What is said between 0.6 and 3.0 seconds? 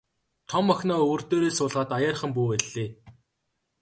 охиноо өвөр дээрээ суулгаад аяархан бүүвэйллээ.